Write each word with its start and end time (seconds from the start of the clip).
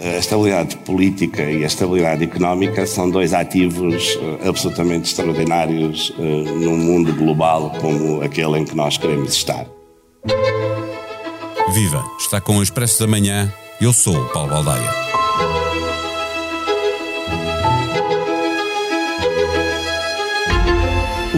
A 0.00 0.16
estabilidade 0.16 0.76
política 0.78 1.42
e 1.42 1.62
a 1.62 1.66
estabilidade 1.66 2.24
económica 2.24 2.86
são 2.86 3.10
dois 3.10 3.34
ativos 3.34 4.16
uh, 4.16 4.48
absolutamente 4.48 5.10
extraordinários 5.10 6.08
uh, 6.10 6.22
num 6.22 6.78
mundo 6.78 7.12
global 7.14 7.70
como 7.78 8.22
aquele 8.22 8.58
em 8.58 8.64
que 8.64 8.74
nós 8.74 8.96
queremos 8.96 9.34
estar. 9.34 9.66
Viva! 11.74 12.02
Está 12.18 12.40
com 12.40 12.56
o 12.56 12.62
Expresso 12.62 13.00
da 13.00 13.06
Manhã. 13.06 13.52
Eu 13.82 13.92
sou 13.92 14.16
o 14.16 14.28
Paulo 14.30 14.48
Baldaia. 14.48 14.90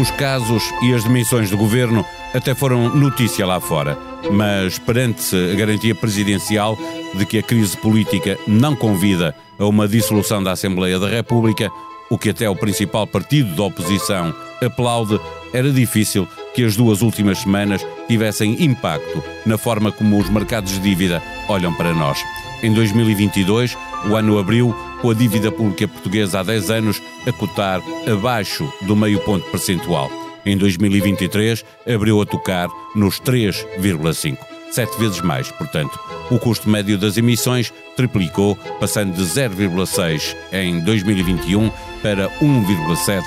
Os 0.00 0.10
casos 0.12 0.62
e 0.82 0.94
as 0.94 1.02
demissões 1.02 1.50
do 1.50 1.56
governo 1.56 2.06
até 2.32 2.54
foram 2.54 2.94
notícia 2.94 3.44
lá 3.46 3.60
fora, 3.60 3.98
mas 4.30 4.78
perante 4.78 5.34
a 5.34 5.56
garantia 5.56 5.94
presidencial 5.94 6.78
de 7.16 7.26
que 7.26 7.38
a 7.38 7.42
crise 7.42 7.76
política 7.76 8.38
não 8.46 8.74
convida 8.74 9.34
a 9.58 9.64
uma 9.66 9.86
dissolução 9.86 10.42
da 10.42 10.52
Assembleia 10.52 10.98
da 10.98 11.08
República, 11.08 11.70
o 12.10 12.18
que 12.18 12.30
até 12.30 12.48
o 12.48 12.56
principal 12.56 13.06
partido 13.06 13.54
da 13.54 13.64
oposição 13.64 14.34
aplaude, 14.62 15.20
era 15.52 15.70
difícil 15.70 16.26
que 16.54 16.64
as 16.64 16.76
duas 16.76 17.02
últimas 17.02 17.38
semanas 17.38 17.84
tivessem 18.08 18.62
impacto 18.62 19.22
na 19.46 19.56
forma 19.56 19.90
como 19.92 20.18
os 20.18 20.28
mercados 20.28 20.72
de 20.72 20.80
dívida 20.80 21.22
olham 21.48 21.72
para 21.74 21.92
nós. 21.92 22.18
Em 22.62 22.72
2022, 22.72 23.76
o 24.08 24.16
ano 24.16 24.38
abriu 24.38 24.74
com 25.00 25.10
a 25.10 25.14
dívida 25.14 25.52
pública 25.52 25.86
portuguesa 25.86 26.40
há 26.40 26.42
10 26.42 26.70
anos 26.70 27.02
a 27.26 27.32
cotar 27.32 27.80
abaixo 28.10 28.70
do 28.82 28.96
meio 28.96 29.20
ponto 29.20 29.48
percentual. 29.50 30.10
Em 30.46 30.56
2023, 30.56 31.64
abriu 31.86 32.20
a 32.20 32.26
tocar 32.26 32.68
nos 32.94 33.20
3,5 33.20 34.54
sete 34.74 34.98
vezes 34.98 35.20
mais. 35.20 35.50
Portanto, 35.52 35.98
o 36.30 36.38
custo 36.38 36.68
médio 36.68 36.98
das 36.98 37.16
emissões 37.16 37.72
triplicou, 37.96 38.56
passando 38.80 39.14
de 39.14 39.22
0,6 39.22 40.36
em 40.52 40.80
2021 40.80 41.70
para 42.02 42.28
1,7 42.40 43.22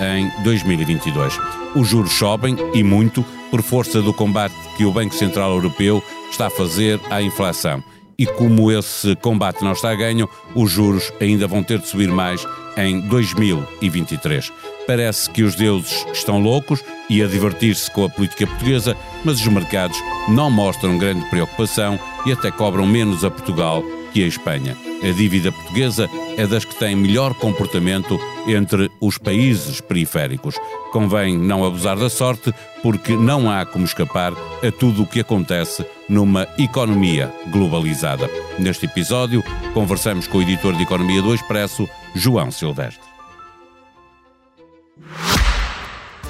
em 0.00 0.42
2022. 0.42 1.38
Os 1.74 1.88
juros 1.88 2.12
sobem 2.12 2.56
e 2.74 2.82
muito 2.82 3.24
por 3.50 3.62
força 3.62 4.00
do 4.00 4.12
combate 4.12 4.54
que 4.76 4.84
o 4.84 4.92
Banco 4.92 5.14
Central 5.14 5.52
Europeu 5.52 6.02
está 6.30 6.46
a 6.46 6.50
fazer 6.50 7.00
à 7.10 7.20
inflação. 7.22 7.82
E 8.18 8.26
como 8.26 8.70
esse 8.70 9.16
combate 9.16 9.62
não 9.62 9.72
está 9.72 9.90
a 9.90 9.94
ganho, 9.94 10.28
os 10.54 10.70
juros 10.70 11.10
ainda 11.20 11.46
vão 11.46 11.62
ter 11.62 11.78
de 11.78 11.88
subir 11.88 12.08
mais 12.08 12.46
em 12.76 13.00
2023. 13.00 14.52
Parece 14.90 15.30
que 15.30 15.44
os 15.44 15.54
deuses 15.54 16.04
estão 16.12 16.40
loucos 16.40 16.82
e 17.08 17.22
a 17.22 17.26
divertir-se 17.28 17.88
com 17.92 18.04
a 18.04 18.10
política 18.10 18.44
portuguesa, 18.44 18.96
mas 19.24 19.40
os 19.40 19.46
mercados 19.46 19.96
não 20.28 20.50
mostram 20.50 20.98
grande 20.98 21.24
preocupação 21.30 21.96
e 22.26 22.32
até 22.32 22.50
cobram 22.50 22.84
menos 22.84 23.24
a 23.24 23.30
Portugal 23.30 23.84
que 24.12 24.24
a 24.24 24.26
Espanha. 24.26 24.76
A 25.00 25.12
dívida 25.12 25.52
portuguesa 25.52 26.08
é 26.36 26.44
das 26.44 26.64
que 26.64 26.74
tem 26.74 26.96
melhor 26.96 27.34
comportamento 27.34 28.18
entre 28.48 28.90
os 29.00 29.16
países 29.16 29.80
periféricos. 29.80 30.56
Convém 30.90 31.38
não 31.38 31.64
abusar 31.64 31.96
da 31.96 32.10
sorte, 32.10 32.52
porque 32.82 33.12
não 33.12 33.48
há 33.48 33.64
como 33.64 33.84
escapar 33.84 34.32
a 34.32 34.72
tudo 34.72 35.04
o 35.04 35.06
que 35.06 35.20
acontece 35.20 35.86
numa 36.08 36.48
economia 36.58 37.32
globalizada. 37.52 38.28
Neste 38.58 38.86
episódio, 38.86 39.40
conversamos 39.72 40.26
com 40.26 40.38
o 40.38 40.42
editor 40.42 40.74
de 40.74 40.82
Economia 40.82 41.22
do 41.22 41.32
Expresso, 41.32 41.88
João 42.12 42.50
Silvestre. 42.50 43.09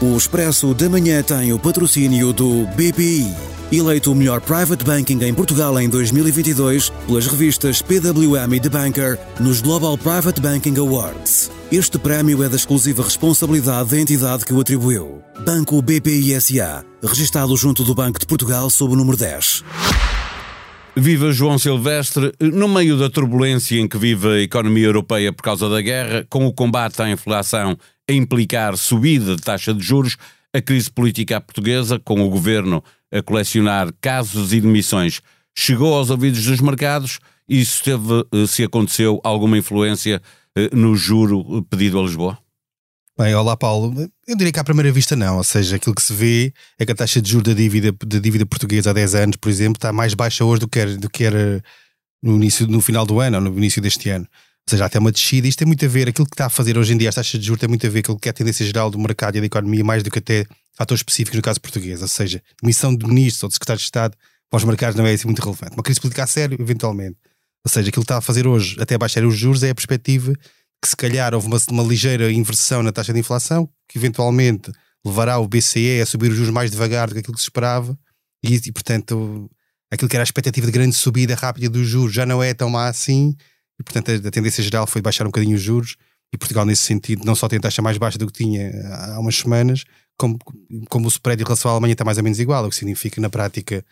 O 0.01 0.17
Expresso 0.17 0.73
da 0.73 0.89
Manhã 0.89 1.23
tem 1.23 1.53
o 1.53 1.59
patrocínio 1.59 2.33
do 2.33 2.67
BPI, 2.69 3.35
eleito 3.71 4.11
o 4.11 4.15
melhor 4.15 4.41
private 4.41 4.83
banking 4.83 5.23
em 5.23 5.35
Portugal 5.35 5.79
em 5.79 5.91
2022 5.91 6.89
pelas 7.07 7.27
revistas 7.27 7.83
PWM 7.83 8.55
e 8.55 8.61
The 8.61 8.69
Banker 8.71 9.19
nos 9.39 9.61
Global 9.61 9.99
Private 9.99 10.41
Banking 10.41 10.79
Awards. 10.79 11.51
Este 11.71 11.99
prémio 11.99 12.43
é 12.43 12.49
da 12.49 12.57
exclusiva 12.57 13.03
responsabilidade 13.03 13.91
da 13.91 14.01
entidade 14.01 14.47
que 14.47 14.55
o 14.55 14.61
atribuiu. 14.61 15.23
Banco 15.45 15.83
BPI 15.83 16.41
SA, 16.41 16.83
registado 17.03 17.55
junto 17.57 17.85
do 17.85 17.95
Banco 17.95 18.19
de 18.19 18.27
Portugal 18.27 18.71
sob 18.71 18.95
o 18.95 18.97
número 18.97 19.19
10. 19.19 19.65
Viva 20.97 21.31
João 21.31 21.59
Silvestre, 21.59 22.33
no 22.41 22.69
meio 22.69 22.99
da 22.99 23.09
turbulência 23.09 23.79
em 23.79 23.87
que 23.87 23.97
vive 23.97 24.29
a 24.29 24.41
economia 24.41 24.87
europeia 24.87 25.33
por 25.33 25.43
causa 25.43 25.69
da 25.69 25.81
guerra, 25.81 26.27
com 26.29 26.47
o 26.47 26.53
combate 26.53 27.01
à 27.01 27.09
inflação 27.09 27.77
a 28.11 28.13
implicar 28.13 28.77
subida 28.77 29.37
de 29.37 29.43
taxa 29.43 29.73
de 29.73 29.83
juros, 29.83 30.17
a 30.53 30.61
crise 30.61 30.91
política 30.91 31.41
portuguesa, 31.41 31.99
com 31.99 32.21
o 32.21 32.29
governo 32.29 32.83
a 33.13 33.23
colecionar 33.23 33.93
casos 34.01 34.53
e 34.53 34.61
demissões, 34.61 35.21
chegou 35.57 35.95
aos 35.95 36.11
ouvidos 36.11 36.45
dos 36.45 36.61
mercados 36.61 37.21
e 37.49 37.61
isso 37.61 37.83
teve, 37.83 38.27
eh, 38.33 38.47
se 38.47 38.65
aconteceu, 38.65 39.21
alguma 39.25 39.59
influência 39.59 40.21
eh, 40.57 40.71
no 40.73 40.97
juro 40.97 41.65
pedido 41.65 41.99
a 41.99 42.03
Lisboa? 42.03 42.39
Bem, 43.19 43.35
olá 43.35 43.57
Paulo. 43.57 44.09
Eu 44.27 44.37
diria 44.37 44.53
que 44.53 44.59
à 44.59 44.65
primeira 44.65 44.91
vista 44.91 45.15
não, 45.15 45.37
ou 45.37 45.45
seja, 45.45 45.77
aquilo 45.77 45.95
que 45.95 46.03
se 46.03 46.13
vê 46.13 46.53
é 46.79 46.87
que 46.87 46.93
a 46.93 46.95
taxa 46.95 47.21
de 47.21 47.31
juros 47.31 47.53
da 47.53 47.55
dívida, 47.55 47.93
da 47.93 48.19
dívida 48.19 48.47
portuguesa 48.47 48.91
há 48.91 48.93
10 48.93 49.15
anos, 49.15 49.37
por 49.37 49.51
exemplo, 49.51 49.77
está 49.77 49.93
mais 49.93 50.15
baixa 50.15 50.45
hoje 50.45 50.61
do 50.61 50.69
que 50.69 50.79
era, 50.79 50.97
do 50.97 51.11
que 51.11 51.25
era 51.25 51.63
no, 52.23 52.35
início, 52.37 52.67
no 52.67 52.81
final 52.81 53.05
do 53.05 53.21
ano 53.21 53.37
ou 53.37 53.43
no 53.43 53.57
início 53.57 53.83
deste 53.83 54.09
ano. 54.09 54.27
Ou 54.69 54.71
seja, 54.71 54.85
até 54.85 54.99
uma 54.99 55.11
descida. 55.11 55.49
Isto 55.49 55.61
tem 55.61 55.67
muito 55.67 55.85
a 55.85 55.89
ver, 55.89 56.09
aquilo 56.09 56.27
que 56.27 56.35
está 56.35 56.47
a 56.47 56.51
fazer 56.51 56.79
hoje 56.79 56.93
em 56.93 56.97
dia 56.97 57.09
as 57.09 57.15
taxas 57.15 57.41
de 57.41 57.47
juros 57.47 57.61
tem 57.61 57.69
muito 57.69 57.87
a 57.87 57.91
ver 57.91 58.03
com 58.03 58.13
aquilo 58.13 58.21
que 58.21 58.29
é 58.29 58.31
a 58.31 58.33
tendência 58.33 58.65
geral 58.65 58.91
do 58.91 58.99
mercado 58.99 59.37
e 59.37 59.41
da 59.41 59.47
economia, 59.47 59.85
mais 59.85 60.03
do 60.03 60.11
que 60.11 60.19
até 60.19 60.47
fatores 60.77 61.01
específicos 61.01 61.37
no 61.37 61.43
caso 61.43 61.61
português. 61.61 62.03
Ou 62.03 62.09
seja, 62.09 62.43
demissão 62.63 62.95
de 62.95 63.07
ministros 63.07 63.43
ou 63.43 63.49
de 63.49 63.55
secretários 63.55 63.83
de 63.83 63.87
Estado 63.87 64.17
para 64.49 64.59
os 64.59 64.65
mercados 64.65 64.97
não 64.97 65.07
é 65.07 65.13
assim 65.13 65.27
muito 65.27 65.43
relevante. 65.43 65.75
Uma 65.75 65.83
crise 65.83 66.01
política 66.01 66.25
a 66.25 66.27
sério, 66.27 66.57
eventualmente. 66.61 67.17
Ou 67.65 67.71
seja, 67.71 67.89
aquilo 67.89 68.03
que 68.03 68.05
está 68.05 68.19
a 68.19 68.21
fazer 68.21 68.47
hoje, 68.47 68.77
até 68.81 68.97
baixar 68.97 69.25
os 69.25 69.37
juros, 69.37 69.63
é 69.63 69.71
a 69.71 69.75
perspectiva 69.75 70.35
que 70.83 70.89
se 70.89 70.97
calhar 70.97 71.35
houve 71.35 71.47
uma, 71.47 71.59
uma 71.71 71.83
ligeira 71.83 72.33
inversão 72.33 72.83
na 72.83 72.91
taxa 72.91 73.13
de 73.13 73.21
inflação, 73.21 73.69
que 73.89 73.99
eventualmente 73.99 74.73
levará 75.05 75.39
o 75.39 75.47
BCE 75.47 76.01
a 76.01 76.07
subir 76.07 76.31
os 76.31 76.37
juros 76.37 76.53
mais 76.53 76.71
devagar 76.71 77.09
do 77.09 77.15
que 77.15 77.21
aquilo 77.21 77.35
que 77.35 77.41
se 77.41 77.47
esperava, 77.47 77.99
e, 78.43 78.55
e 78.55 78.73
portanto 78.73 79.51
aquilo 79.91 80.09
que 80.09 80.17
era 80.17 80.23
a 80.23 80.25
expectativa 80.25 80.67
de 80.67 80.73
grande 80.73 80.95
subida 80.95 81.35
rápida 81.35 81.69
dos 81.69 81.87
juros 81.87 82.15
já 82.15 82.25
não 82.25 82.43
é 82.43 82.55
tão 82.55 82.71
má 82.71 82.89
assim, 82.89 83.37
e 83.81 83.83
portanto 83.83 84.11
a, 84.11 84.31
tendência 84.31 84.63
geral 84.63 84.87
foi 84.87 85.01
baixar 85.01 85.25
um 85.25 85.31
bocadinho 85.31 85.57
os 85.57 85.63
juros, 85.63 85.97
e 86.33 86.39
Portugal 86.39 86.65
nesse 86.65 86.83
sentido 86.83 87.25
não 87.25 87.35
só 87.35 87.49
tem 87.49 87.59
taxa 87.59 87.83
mais 87.83 87.99
baixa 87.99 88.19
do 88.19 88.27
que 88.27 88.33
tinha 88.33 88.71
há 88.95 89.19
umas 89.19 89.37
semanas, 89.37 89.85
como, 90.17 90.39
como 90.89 91.07
o 91.07 91.09
spread 91.09 91.43
em 91.43 91.45
relação 91.45 91.71
à 91.71 91.75
Alemanha 91.75 91.93
está 91.93 92.05
mais 92.05 92.19
ou 92.19 92.25
menos 92.25 92.39
igual, 92.39 92.67
o 92.67 92.69
que 92.69 92.77
significa 92.77 93.21
na 93.21 93.31
prática 93.31 93.85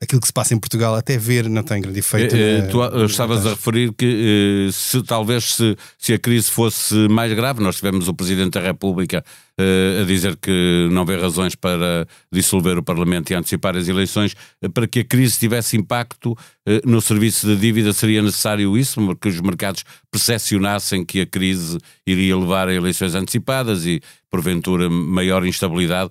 aquilo 0.00 0.20
que 0.20 0.26
se 0.28 0.32
passa 0.32 0.54
em 0.54 0.58
Portugal 0.58 0.94
até 0.94 1.18
ver 1.18 1.48
não 1.48 1.62
tem 1.62 1.80
grande 1.80 1.98
efeito. 1.98 2.34
Eh, 2.34 2.62
na, 2.62 2.68
tu 2.68 2.78
na 2.78 3.04
estavas 3.04 3.44
a 3.44 3.50
referir 3.50 3.92
que 3.92 4.68
eh, 4.68 4.72
se 4.72 5.02
talvez 5.02 5.54
se, 5.54 5.76
se 5.98 6.12
a 6.12 6.18
crise 6.18 6.50
fosse 6.50 6.94
mais 7.08 7.32
grave, 7.32 7.60
nós 7.60 7.76
tivemos 7.76 8.06
o 8.08 8.14
Presidente 8.14 8.52
da 8.52 8.60
República 8.60 9.24
a 9.60 10.04
dizer 10.04 10.36
que 10.36 10.88
não 10.92 11.04
vê 11.04 11.16
razões 11.16 11.56
para 11.56 12.06
dissolver 12.32 12.78
o 12.78 12.82
Parlamento 12.82 13.32
e 13.32 13.34
antecipar 13.34 13.76
as 13.76 13.88
eleições, 13.88 14.36
para 14.72 14.86
que 14.86 15.00
a 15.00 15.04
crise 15.04 15.36
tivesse 15.36 15.76
impacto 15.76 16.38
no 16.84 17.00
serviço 17.00 17.44
de 17.44 17.56
dívida 17.56 17.92
seria 17.92 18.22
necessário 18.22 18.78
isso, 18.78 19.00
que 19.16 19.28
os 19.28 19.40
mercados 19.40 19.82
percepcionassem 20.12 21.04
que 21.04 21.22
a 21.22 21.26
crise 21.26 21.76
iria 22.06 22.36
levar 22.36 22.68
a 22.68 22.72
eleições 22.72 23.16
antecipadas 23.16 23.84
e 23.84 24.00
porventura 24.30 24.88
maior 24.88 25.44
instabilidade 25.44 26.10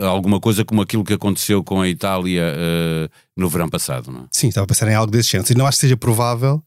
alguma 0.00 0.40
coisa 0.40 0.64
como 0.64 0.82
aquilo 0.82 1.04
que 1.04 1.12
aconteceu 1.12 1.62
com 1.62 1.80
a 1.80 1.88
Itália 1.88 2.42
uh, 2.54 3.10
no 3.36 3.48
verão 3.48 3.68
passado, 3.68 4.10
não 4.10 4.20
é? 4.20 4.24
Sim, 4.30 4.48
estava 4.48 4.64
a 4.64 4.68
pensar 4.68 4.88
em 4.88 4.94
algo 4.94 5.10
desse 5.10 5.30
género. 5.30 5.58
Não 5.58 5.66
acho 5.66 5.76
que 5.76 5.82
seja 5.82 5.96
provável, 5.96 6.62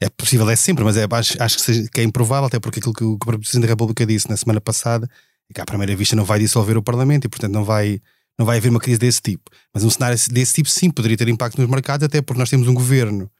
é 0.00 0.08
possível, 0.08 0.48
é 0.48 0.56
sempre, 0.56 0.82
mas 0.84 0.96
é, 0.96 1.06
acho, 1.10 1.42
acho 1.42 1.56
que, 1.56 1.62
seja, 1.62 1.88
que, 1.92 2.00
é 2.00 2.04
improvável, 2.04 2.46
até 2.46 2.58
porque 2.58 2.78
aquilo 2.78 2.94
que 2.94 3.04
o, 3.04 3.18
que 3.18 3.28
o 3.28 3.38
Presidente 3.38 3.62
da 3.62 3.68
República 3.68 4.06
disse 4.06 4.28
na 4.28 4.36
semana 4.36 4.60
passada 4.60 5.08
é 5.50 5.54
que 5.54 5.60
à 5.60 5.64
primeira 5.64 5.94
vista 5.94 6.16
não 6.16 6.24
vai 6.24 6.38
dissolver 6.38 6.76
o 6.76 6.82
Parlamento 6.82 7.26
e, 7.26 7.28
portanto, 7.28 7.52
não 7.52 7.64
vai, 7.64 8.00
não 8.38 8.46
vai 8.46 8.58
haver 8.58 8.70
uma 8.70 8.80
crise 8.80 8.98
desse 8.98 9.20
tipo. 9.20 9.50
Mas 9.74 9.84
um 9.84 9.90
cenário 9.90 10.18
desse 10.30 10.54
tipo, 10.54 10.68
sim, 10.68 10.90
poderia 10.90 11.16
ter 11.16 11.28
impacto 11.28 11.60
nos 11.60 11.68
mercados, 11.68 12.04
até 12.04 12.22
porque 12.22 12.38
nós 12.38 12.48
temos 12.48 12.68
um 12.68 12.74
governo 12.74 13.30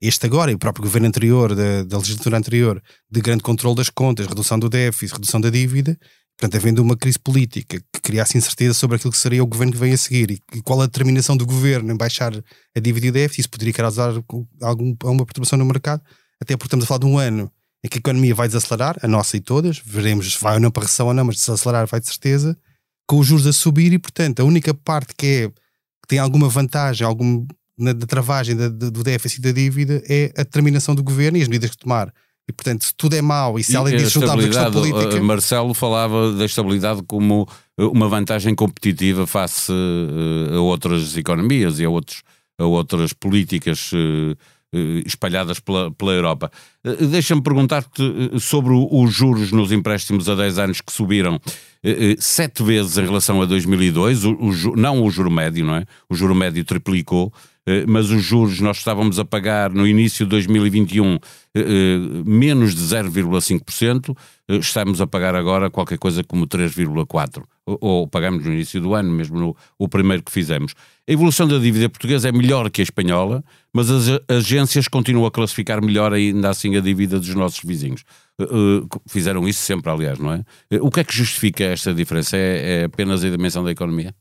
este 0.00 0.26
agora 0.26 0.50
e 0.50 0.54
o 0.54 0.58
próprio 0.58 0.84
governo 0.84 1.08
anterior, 1.08 1.54
da, 1.54 1.82
da, 1.82 1.98
legislatura 1.98 2.36
anterior, 2.36 2.82
de 3.10 3.20
grande 3.20 3.42
controle 3.42 3.76
das 3.76 3.88
contas, 3.88 4.26
redução 4.26 4.58
do 4.58 4.68
déficit, 4.68 5.14
redução 5.14 5.40
da 5.40 5.50
dívida, 5.50 5.98
Portanto, 6.38 6.60
havendo 6.60 6.82
uma 6.82 6.96
crise 6.96 7.18
política 7.18 7.80
que 7.92 8.00
criasse 8.00 8.36
incerteza 8.36 8.74
sobre 8.74 8.96
aquilo 8.96 9.10
que 9.10 9.18
seria 9.18 9.42
o 9.42 9.46
governo 9.46 9.72
que 9.72 9.78
vem 9.78 9.94
a 9.94 9.96
seguir 9.96 10.30
e, 10.30 10.62
qual 10.62 10.82
a 10.82 10.86
determinação 10.86 11.34
do 11.34 11.46
governo 11.46 11.90
em 11.90 11.96
baixar 11.96 12.32
a 12.76 12.80
dívida 12.80 13.06
e 13.06 13.08
o 13.08 13.12
déficit, 13.12 13.40
isso 13.40 13.50
poderia 13.50 13.72
causar 13.72 14.12
algum, 14.60 14.94
alguma 15.02 15.24
perturbação 15.24 15.58
no 15.58 15.64
mercado, 15.64 16.02
até 16.38 16.54
porque 16.54 16.66
estamos 16.66 16.84
a 16.84 16.88
falar 16.88 17.00
de 17.00 17.06
um 17.06 17.16
ano 17.16 17.50
em 17.82 17.88
que 17.88 17.96
a 17.96 18.00
economia 18.00 18.34
vai 18.34 18.48
desacelerar, 18.48 18.98
a 19.02 19.08
nossa 19.08 19.36
e 19.36 19.40
todas, 19.40 19.80
veremos 19.84 20.34
se 20.34 20.40
vai 20.40 20.54
ou 20.54 20.60
não 20.60 20.70
para 20.70 20.82
recessão 20.82 21.06
ou 21.06 21.14
não, 21.14 21.24
mas 21.24 21.36
desacelerar 21.36 21.86
vai 21.86 22.00
de 22.00 22.06
certeza, 22.06 22.56
com 23.06 23.18
os 23.18 23.26
juros 23.26 23.46
a 23.46 23.52
subir 23.52 23.92
e, 23.92 23.98
portanto, 23.98 24.40
a 24.40 24.44
única 24.44 24.74
parte 24.74 25.14
que, 25.16 25.26
é, 25.26 25.48
que 25.48 26.08
tem 26.08 26.18
alguma 26.18 26.48
vantagem, 26.48 27.06
algum, 27.06 27.46
na, 27.78 27.92
da 27.92 28.06
travagem 28.06 28.56
da, 28.56 28.68
do 28.68 29.02
déficit 29.02 29.40
da 29.40 29.52
dívida 29.52 30.02
é 30.08 30.32
a 30.36 30.42
determinação 30.42 30.94
do 30.94 31.02
governo 31.02 31.38
e 31.38 31.42
as 31.42 31.48
medidas 31.48 31.70
que 31.70 31.78
tomar. 31.78 32.12
E 32.48 32.52
portanto, 32.52 32.84
se 32.84 32.94
tudo 32.94 33.14
é 33.14 33.22
mau 33.22 33.58
e 33.58 33.64
se 33.64 33.76
além 33.76 33.96
disso 33.96 34.20
juntarmos 34.20 34.44
a 34.44 34.48
questão 34.48 34.70
política. 34.70 35.20
Marcelo 35.20 35.74
falava 35.74 36.32
da 36.32 36.44
estabilidade 36.44 37.02
como 37.06 37.48
uma 37.76 38.08
vantagem 38.08 38.54
competitiva 38.54 39.26
face 39.26 39.72
eh, 39.72 40.56
a 40.56 40.60
outras 40.60 41.16
economias 41.16 41.80
e 41.80 41.84
a, 41.84 41.90
outros, 41.90 42.22
a 42.58 42.64
outras 42.64 43.12
políticas 43.12 43.90
eh, 43.92 44.36
espalhadas 45.04 45.58
pela, 45.58 45.90
pela 45.90 46.12
Europa. 46.12 46.50
Deixa-me 47.10 47.42
perguntar-te 47.42 48.02
sobre 48.38 48.72
os 48.74 49.12
juros 49.12 49.50
nos 49.50 49.72
empréstimos 49.72 50.28
a 50.28 50.34
10 50.34 50.58
anos 50.58 50.80
que 50.80 50.92
subiram 50.92 51.40
sete 52.18 52.62
vezes 52.62 52.98
em 52.98 53.04
relação 53.04 53.40
a 53.40 53.46
2002, 53.46 54.24
o, 54.24 54.32
o, 54.32 54.76
não 54.76 55.02
o 55.02 55.10
juro 55.10 55.30
médio, 55.30 55.64
não 55.64 55.76
é? 55.76 55.84
O 56.10 56.14
juro 56.14 56.34
médio 56.34 56.64
triplicou. 56.64 57.32
Eh, 57.68 57.84
mas 57.86 58.10
os 58.10 58.22
juros 58.22 58.60
nós 58.60 58.76
estávamos 58.76 59.18
a 59.18 59.24
pagar 59.24 59.70
no 59.70 59.86
início 59.86 60.24
de 60.24 60.30
2021 60.30 61.14
eh, 61.14 61.18
eh, 61.54 61.98
menos 62.24 62.76
de 62.76 62.82
0,5%, 62.82 64.16
estamos 64.60 65.00
a 65.00 65.06
pagar 65.06 65.34
agora 65.34 65.68
qualquer 65.68 65.98
coisa 65.98 66.22
como 66.22 66.46
3,4%, 66.46 67.42
ou 67.66 68.06
pagamos 68.06 68.44
no 68.44 68.52
início 68.52 68.80
do 68.80 68.94
ano, 68.94 69.10
mesmo 69.10 69.36
no 69.36 69.56
o 69.76 69.88
primeiro 69.88 70.22
que 70.22 70.30
fizemos. 70.30 70.74
A 71.08 71.12
evolução 71.12 71.48
da 71.48 71.58
dívida 71.58 71.88
portuguesa 71.88 72.28
é 72.28 72.32
melhor 72.32 72.70
que 72.70 72.80
a 72.80 72.84
espanhola, 72.84 73.42
mas 73.72 73.90
as 73.90 74.20
agências 74.28 74.86
continuam 74.86 75.26
a 75.26 75.30
classificar 75.32 75.82
melhor 75.82 76.12
ainda 76.12 76.48
assim 76.50 76.76
a 76.76 76.80
dívida 76.80 77.18
dos 77.18 77.34
nossos 77.34 77.64
vizinhos. 77.64 78.04
Fizeram 79.08 79.48
isso 79.48 79.60
sempre, 79.60 79.90
aliás, 79.90 80.20
não 80.20 80.32
é? 80.32 80.44
O 80.80 80.90
que 80.90 81.00
é 81.00 81.04
que 81.04 81.16
justifica 81.16 81.64
esta 81.64 81.92
diferença? 81.92 82.36
É, 82.36 82.82
é 82.82 82.84
apenas 82.84 83.24
a 83.24 83.30
dimensão 83.30 83.64
da 83.64 83.72
economia? 83.72 84.14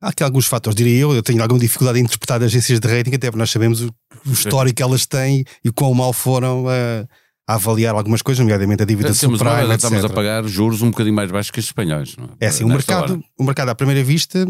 Há 0.00 0.10
aqui 0.10 0.22
alguns 0.22 0.46
fatores, 0.46 0.76
diria 0.76 1.00
eu. 1.00 1.12
Eu 1.12 1.22
tenho 1.22 1.42
alguma 1.42 1.58
dificuldade 1.58 1.98
em 1.98 2.02
interpretar 2.02 2.42
agências 2.42 2.78
de 2.78 2.86
rating, 2.86 3.14
até 3.14 3.28
porque 3.28 3.38
nós 3.38 3.50
sabemos 3.50 3.82
o, 3.82 3.92
o 4.26 4.32
histórico 4.32 4.76
que 4.76 4.82
elas 4.82 5.06
têm 5.06 5.44
e 5.64 5.72
quão 5.72 5.92
mal 5.92 6.12
foram 6.12 6.66
a, 6.68 7.06
a 7.48 7.54
avaliar 7.54 7.94
algumas 7.94 8.22
coisas, 8.22 8.38
nomeadamente 8.38 8.82
a 8.82 8.86
dívida 8.86 9.12
subprime, 9.12 9.66
nós, 9.66 9.74
Estamos 9.82 10.04
a 10.04 10.08
pagar 10.08 10.44
juros 10.44 10.82
um 10.82 10.90
bocadinho 10.90 11.16
mais 11.16 11.30
baixos 11.30 11.50
que 11.50 11.58
os 11.58 11.64
espanhóis. 11.64 12.14
É, 12.38 12.44
é 12.44 12.48
assim, 12.48 12.62
o 12.62 12.68
mercado, 12.68 13.20
o 13.36 13.42
mercado 13.42 13.70
à 13.70 13.74
primeira 13.74 14.04
vista 14.04 14.46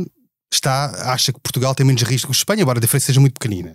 está, 0.52 1.12
acha 1.12 1.32
que 1.32 1.40
Portugal 1.40 1.74
tem 1.74 1.86
menos 1.86 2.02
risco 2.02 2.30
que 2.30 2.36
Espanha, 2.36 2.62
embora 2.62 2.78
a 2.78 2.80
diferença 2.80 3.06
seja 3.06 3.20
muito 3.20 3.34
pequenina. 3.40 3.74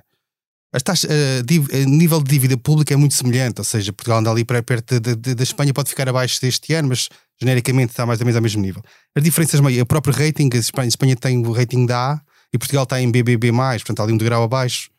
A, 0.72 0.80
taxa, 0.80 1.08
a, 1.08 1.78
a, 1.78 1.86
nível 1.86 2.22
de 2.22 2.30
dívida 2.30 2.58
pública 2.58 2.94
é 2.94 2.98
muito 2.98 3.14
semelhante, 3.14 3.60
ou 3.60 3.66
seja, 3.66 3.94
Portugal 3.94 4.20
anda 4.20 4.30
ali 4.30 4.44
perto 4.44 5.00
da 5.00 5.44
Espanha, 5.44 5.74
pode 5.74 5.90
ficar 5.90 6.10
abaixo 6.10 6.42
deste 6.42 6.74
ano, 6.74 6.90
mas 6.90 7.10
genericamente 7.42 7.92
está 7.92 8.06
mais 8.06 8.20
ou 8.20 8.26
menos 8.26 8.36
ao 8.36 8.42
mesmo 8.42 8.62
nível. 8.62 8.82
As 9.16 9.24
diferenças, 9.24 9.60
o 9.60 9.86
próprio 9.86 10.14
rating, 10.14 10.50
a 10.54 10.58
Espanha, 10.58 10.86
a 10.86 10.90
Espanha 10.90 11.16
tem 11.16 11.38
o 11.46 11.52
rating 11.52 11.86
da 11.86 12.14
A 12.14 12.22
e 12.54 12.58
Portugal 12.58 12.84
está 12.84 13.02
em 13.02 13.12
BBB+, 13.12 13.52
portanto 13.52 14.02
ali 14.02 14.14
um 14.14 14.18
degrau 14.18 14.44
abaixo, 14.44 14.90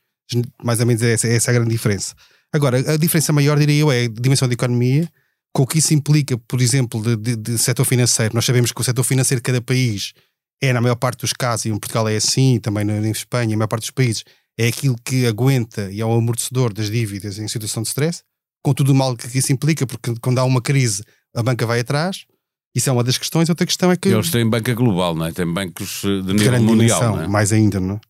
mais 0.62 0.80
ou 0.80 0.86
menos 0.86 1.02
é 1.02 1.12
essa, 1.12 1.28
é 1.28 1.36
a 1.36 1.52
grande 1.52 1.70
diferença. 1.70 2.14
Agora, 2.52 2.78
a 2.92 2.96
diferença 2.96 3.32
maior, 3.32 3.58
diria 3.58 3.80
eu, 3.80 3.90
é 3.90 4.04
a 4.04 4.08
dimensão 4.08 4.48
da 4.48 4.54
economia, 4.54 5.08
com 5.52 5.62
o 5.62 5.66
que 5.66 5.78
isso 5.78 5.94
implica, 5.94 6.36
por 6.36 6.60
exemplo, 6.60 7.00
de, 7.02 7.16
de, 7.16 7.36
de, 7.36 7.58
setor 7.58 7.84
financeiro. 7.84 8.34
Nós 8.34 8.44
sabemos 8.44 8.72
que 8.72 8.80
o 8.80 8.84
setor 8.84 9.04
financeiro 9.04 9.40
de 9.40 9.44
cada 9.44 9.60
país 9.60 10.12
é, 10.60 10.72
na 10.72 10.80
maior 10.80 10.96
parte 10.96 11.20
dos 11.20 11.32
casos, 11.32 11.66
e 11.66 11.68
em 11.68 11.78
Portugal 11.78 12.08
é 12.08 12.16
assim, 12.16 12.58
também 12.58 12.88
em 12.88 13.10
Espanha, 13.10 13.54
a 13.54 13.58
maior 13.58 13.68
parte 13.68 13.82
dos 13.82 13.90
países, 13.90 14.24
é 14.58 14.68
aquilo 14.68 14.96
que 15.04 15.26
aguenta 15.26 15.90
e 15.90 16.00
é 16.00 16.06
o 16.06 16.12
amortecedor 16.12 16.72
das 16.72 16.90
dívidas 16.90 17.38
em 17.38 17.48
situação 17.48 17.82
de 17.82 17.88
stress, 17.88 18.22
com 18.62 18.72
tudo 18.72 18.92
o 18.92 18.94
mal 18.94 19.16
que 19.16 19.38
isso 19.38 19.52
implica, 19.52 19.86
porque 19.86 20.14
quando 20.20 20.38
há 20.38 20.44
uma 20.44 20.62
crise, 20.62 21.02
a 21.34 21.42
banca 21.42 21.66
vai 21.66 21.80
atrás, 21.80 22.26
isso 22.74 22.88
é 22.88 22.92
uma 22.92 23.04
das 23.04 23.16
questões. 23.16 23.48
Outra 23.48 23.66
questão 23.66 23.90
é 23.90 23.96
que. 23.96 24.08
Eles 24.08 24.30
têm 24.30 24.48
banca 24.48 24.74
global, 24.74 25.14
não 25.14 25.26
é? 25.26 25.32
Têm 25.32 25.46
bancos 25.46 26.02
de 26.02 26.32
nível 26.32 26.62
mundial. 26.62 27.00
Dimensão, 27.00 27.22
é? 27.22 27.28
Mais 27.28 27.52
ainda, 27.52 27.78
não 27.78 27.96
é? 27.96 28.00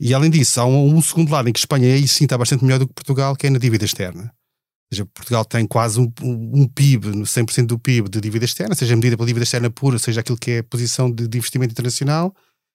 E 0.00 0.12
além 0.12 0.30
disso, 0.30 0.60
há 0.60 0.66
um, 0.66 0.96
um, 0.96 1.02
segundo 1.02 1.30
lado 1.30 1.48
em 1.48 1.52
que 1.52 1.58
Espanha 1.58 1.92
aí 1.92 2.06
sim 2.06 2.24
está 2.24 2.36
bastante 2.36 2.64
melhor 2.64 2.78
do 2.78 2.86
que 2.86 2.94
Portugal, 2.94 3.36
que 3.36 3.46
é 3.46 3.50
na 3.50 3.58
dívida 3.58 3.84
externa. 3.84 4.22
Ou 4.24 4.96
seja, 4.96 5.06
Portugal 5.06 5.44
tem 5.44 5.66
quase 5.66 6.00
um, 6.00 6.12
um, 6.22 6.62
um 6.62 6.68
PIB, 6.68 7.08
100% 7.08 7.66
do 7.66 7.78
PIB 7.78 8.08
de 8.08 8.20
dívida 8.20 8.44
externa, 8.44 8.74
seja 8.74 8.94
medida 8.94 9.16
pela 9.16 9.26
dívida 9.26 9.44
externa 9.44 9.70
pura, 9.70 9.98
seja 9.98 10.20
aquilo 10.20 10.36
que 10.36 10.50
é 10.50 10.58
a 10.58 10.64
posição 10.64 11.10
de, 11.10 11.26
de 11.26 11.38
investimento 11.38 11.72
internacional, 11.72 12.34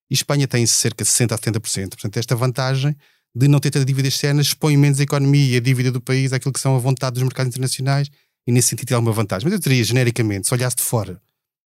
e 0.10 0.13
Espanha 0.13 0.48
tem 0.48 0.66
cerca 0.66 1.04
de 1.04 1.10
60% 1.10 1.34
a 1.34 1.38
70%. 1.38 1.90
Portanto, 1.90 2.18
esta 2.18 2.36
vantagem 2.36 2.95
de 3.36 3.48
não 3.48 3.60
ter 3.60 3.69
tanta 3.69 3.86
dívida 3.86 4.07
externa 4.07 4.42
expõe 4.42 4.75
menos 4.75 5.00
a 5.00 5.04
economia 5.04 5.54
e 5.54 5.57
a 5.57 5.60
dívida 5.60 5.92
do 5.92 6.02
país 6.02 6.34
àquilo 6.34 6.52
que 6.52 6.60
são 6.60 6.75
a 6.75 6.80
vontade 6.80 7.16
dos 7.16 7.24
mercados 7.24 7.50
internacionais, 7.50 8.10
e 8.47 8.51
nesse 8.51 8.69
sentido 8.69 8.94
é 8.94 8.97
uma 8.97 9.12
vantagem. 9.12 9.45
Mas 9.45 9.53
eu 9.53 9.59
diria, 9.59 9.83
genericamente, 9.83 10.47
se 10.47 10.53
olhasse 10.53 10.77
de 10.77 10.83
fora, 10.83 11.21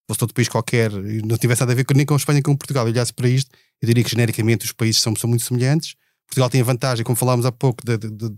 fosse 0.07 0.19
todo 0.19 0.35
país 0.35 0.49
qualquer 0.49 0.93
e 0.93 1.23
não 1.23 1.37
tivesse 1.37 1.61
nada 1.61 1.73
a 1.73 1.75
ver 1.75 1.87
nem 1.95 2.05
com 2.05 2.15
a 2.15 2.17
Espanha 2.17 2.37
nem 2.37 2.43
com 2.43 2.57
Portugal, 2.57 2.87
e 2.87 2.91
olhasse 2.91 3.13
para 3.13 3.29
isto, 3.29 3.51
eu 3.81 3.87
diria 3.87 4.05
que 4.05 4.11
genericamente 4.11 4.65
os 4.65 4.73
países 4.73 5.01
são, 5.01 5.15
são 5.17 5.29
muito 5.29 5.45
semelhantes. 5.45 5.95
Portugal 6.27 6.51
tem 6.51 6.61
a 6.61 6.65
vantagem, 6.65 7.05
como 7.05 7.17
falámos 7.17 7.47
há 7.47 7.53
pouco, 7.53 7.85
de, 7.85 7.99
de, 7.99 8.11
de, 8.11 8.35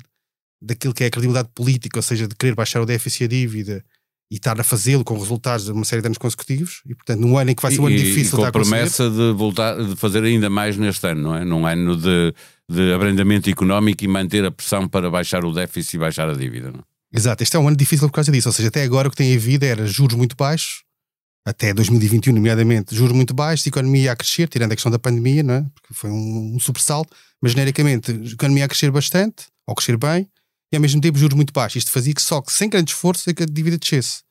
daquilo 0.60 0.94
que 0.94 1.04
é 1.04 1.06
a 1.06 1.10
credibilidade 1.10 1.48
política, 1.54 1.98
ou 1.98 2.02
seja, 2.02 2.26
de 2.26 2.34
querer 2.34 2.54
baixar 2.54 2.80
o 2.80 2.86
déficit 2.86 3.22
e 3.22 3.24
a 3.24 3.28
dívida 3.28 3.84
e 4.30 4.36
estar 4.36 4.58
a 4.60 4.64
fazê-lo 4.64 5.04
com 5.04 5.16
resultados 5.16 5.66
de 5.66 5.72
uma 5.72 5.84
série 5.84 6.02
de 6.02 6.08
anos 6.08 6.18
consecutivos 6.18 6.82
e 6.84 6.94
portanto 6.96 7.20
num 7.20 7.38
ano 7.38 7.50
em 7.50 7.54
que 7.54 7.62
vai 7.62 7.70
ser 7.70 7.80
um 7.80 7.86
ano 7.86 7.96
difícil 7.96 8.38
e 8.38 8.42
com 8.42 8.44
a 8.44 8.50
promessa 8.50 9.08
de 9.08 9.32
voltar 9.32 9.76
de 9.80 9.94
fazer 9.94 10.24
ainda 10.24 10.50
mais 10.50 10.76
neste 10.76 11.06
ano, 11.06 11.22
não 11.22 11.36
é? 11.36 11.44
Num 11.44 11.64
ano 11.64 11.96
de, 11.96 12.34
de 12.68 12.92
abrandamento 12.92 13.48
económico 13.48 14.02
e 14.02 14.08
manter 14.08 14.44
a 14.44 14.50
pressão 14.50 14.88
para 14.88 15.08
baixar 15.08 15.44
o 15.44 15.52
déficit 15.52 15.94
e 15.94 15.98
baixar 16.00 16.28
a 16.28 16.32
dívida, 16.32 16.72
não? 16.72 16.80
É? 16.80 16.95
Exato, 17.16 17.42
este 17.42 17.56
é 17.56 17.58
um 17.58 17.66
ano 17.66 17.76
difícil 17.76 18.06
por 18.08 18.14
causa 18.14 18.30
disso, 18.30 18.48
ou 18.48 18.52
seja, 18.52 18.68
até 18.68 18.82
agora 18.82 19.08
o 19.08 19.10
que 19.10 19.16
tem 19.16 19.34
havido 19.34 19.64
era 19.64 19.86
juros 19.86 20.16
muito 20.16 20.36
baixos, 20.36 20.82
até 21.46 21.72
2021, 21.72 22.34
nomeadamente, 22.34 22.94
juros 22.94 23.14
muito 23.14 23.32
baixos, 23.32 23.66
economia 23.66 24.12
a 24.12 24.16
crescer, 24.16 24.48
tirando 24.48 24.72
a 24.72 24.74
questão 24.74 24.92
da 24.92 24.98
pandemia, 24.98 25.42
não 25.42 25.54
é? 25.54 25.66
porque 25.74 25.94
foi 25.94 26.10
um, 26.10 26.56
um 26.56 26.60
sobressalto, 26.60 27.16
mas 27.40 27.52
genericamente, 27.52 28.10
economia 28.10 28.66
a 28.66 28.68
crescer 28.68 28.90
bastante, 28.90 29.46
ou 29.66 29.74
crescer 29.74 29.96
bem, 29.96 30.28
e 30.70 30.76
ao 30.76 30.82
mesmo 30.82 31.00
tempo 31.00 31.16
juros 31.16 31.34
muito 31.34 31.52
baixos. 31.54 31.76
Isto 31.76 31.92
fazia 31.92 32.12
que 32.12 32.20
só 32.20 32.42
que 32.42 32.52
sem 32.52 32.68
grande 32.68 32.90
esforço 32.90 33.30
a 33.30 33.32
dívida 33.32 33.78
descesse. 33.78 34.22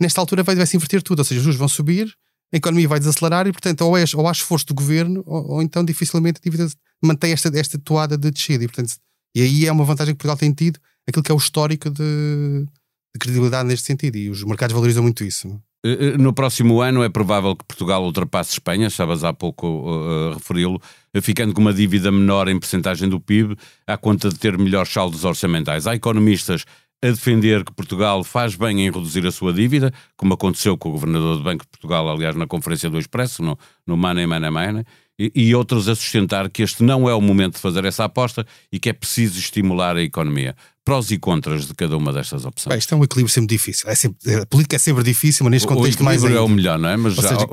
Nesta 0.00 0.20
altura 0.20 0.44
vai, 0.44 0.54
vai 0.54 0.66
se 0.66 0.76
inverter 0.76 1.02
tudo, 1.02 1.18
ou 1.18 1.24
seja, 1.24 1.40
os 1.40 1.44
juros 1.44 1.58
vão 1.58 1.68
subir, 1.68 2.14
a 2.52 2.56
economia 2.56 2.86
vai 2.86 3.00
desacelerar 3.00 3.48
e, 3.48 3.52
portanto, 3.52 3.80
ou, 3.80 3.96
é, 3.96 4.04
ou 4.14 4.28
há 4.28 4.32
esforço 4.32 4.66
do 4.66 4.74
governo, 4.74 5.24
ou, 5.26 5.54
ou, 5.54 5.62
então 5.62 5.84
dificilmente 5.84 6.38
a 6.38 6.44
dívida 6.44 6.70
mantém 7.02 7.32
esta, 7.32 7.50
esta 7.58 7.78
toada 7.78 8.16
de 8.16 8.30
descida. 8.30 8.62
E, 8.62 8.68
portanto, 8.68 8.92
e 9.34 9.42
aí 9.42 9.66
é 9.66 9.72
uma 9.72 9.84
vantagem 9.84 10.14
que 10.14 10.18
Portugal 10.18 10.36
tem 10.36 10.52
tido, 10.52 10.78
aquilo 11.08 11.22
que 11.22 11.32
é 11.32 11.34
o 11.34 11.38
histórico 11.38 11.90
de, 11.90 12.66
de 13.14 13.18
credibilidade 13.18 13.66
neste 13.68 13.86
sentido, 13.86 14.16
e 14.16 14.28
os 14.28 14.44
mercados 14.44 14.74
valorizam 14.74 15.02
muito 15.02 15.24
isso. 15.24 15.48
Eh, 15.84 15.90
eh, 15.90 16.18
no 16.18 16.32
próximo 16.32 16.80
ano 16.80 17.02
é 17.02 17.08
provável 17.08 17.54
que 17.56 17.64
Portugal 17.64 18.04
ultrapasse 18.04 18.52
Espanha, 18.52 18.88
estavas 18.88 19.24
há 19.24 19.32
pouco 19.32 19.66
uh, 19.66 20.30
a 20.30 20.34
referi-lo, 20.34 20.80
ficando 21.22 21.54
com 21.54 21.60
uma 21.60 21.72
dívida 21.72 22.10
menor 22.12 22.48
em 22.48 22.58
percentagem 22.58 23.08
do 23.08 23.20
PIB, 23.20 23.56
à 23.86 23.96
conta 23.96 24.28
de 24.28 24.38
ter 24.38 24.58
melhores 24.58 24.92
saldos 24.92 25.24
orçamentais. 25.24 25.86
Há 25.86 25.94
economistas 25.94 26.64
a 27.02 27.06
defender 27.06 27.64
que 27.64 27.72
Portugal 27.72 28.24
faz 28.24 28.56
bem 28.56 28.86
em 28.86 28.90
reduzir 28.90 29.24
a 29.24 29.30
sua 29.30 29.52
dívida, 29.52 29.92
como 30.16 30.34
aconteceu 30.34 30.76
com 30.76 30.88
o 30.88 30.92
Governador 30.92 31.36
do 31.36 31.44
Banco 31.44 31.62
de 31.62 31.70
Portugal, 31.70 32.08
aliás, 32.10 32.34
na 32.34 32.46
conferência 32.46 32.90
do 32.90 32.98
Expresso, 32.98 33.40
no, 33.40 33.56
no 33.86 33.96
Money, 33.96 34.26
Money, 34.26 34.50
Money, 34.50 34.84
e, 35.16 35.30
e 35.34 35.54
outros 35.54 35.88
a 35.88 35.94
sustentar 35.94 36.50
que 36.50 36.62
este 36.62 36.82
não 36.82 37.08
é 37.08 37.14
o 37.14 37.20
momento 37.20 37.54
de 37.54 37.60
fazer 37.60 37.84
essa 37.84 38.04
aposta 38.04 38.44
e 38.72 38.80
que 38.80 38.88
é 38.88 38.92
preciso 38.92 39.38
estimular 39.38 39.96
a 39.96 40.02
economia 40.02 40.56
prós 40.88 41.10
e 41.10 41.18
contras 41.18 41.66
de 41.66 41.74
cada 41.74 41.98
uma 41.98 42.14
destas 42.14 42.46
opções? 42.46 42.70
Bem, 42.70 42.78
isto 42.78 42.94
é 42.94 42.96
um 42.96 43.04
equilíbrio 43.04 43.32
sempre 43.32 43.54
difícil. 43.54 43.90
É 43.90 43.94
sempre, 43.94 44.34
a 44.36 44.46
política 44.46 44.76
é 44.76 44.78
sempre 44.78 45.02
difícil, 45.02 45.44
mas 45.44 45.50
neste 45.50 45.68
contexto 45.68 46.02
mais. 46.02 46.22
O 46.22 46.26
equilíbrio 46.26 46.42
é 46.42 46.46
o 46.46 46.48
melhor, 46.48 46.78
não 46.78 46.88
é? 46.88 46.96
Mas 46.96 47.14
seja, 47.14 47.46